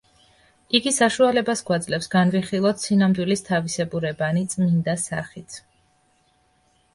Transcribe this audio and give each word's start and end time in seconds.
იგი 0.77 0.91
საშუალებას 0.93 1.59
გვაძლევს 1.67 2.09
განვიხილოთ 2.15 2.81
სინამდვილის 2.85 3.45
თავისებურებანი 3.51 4.43
„წმინდა 4.55 4.97
სახით“. 5.05 5.61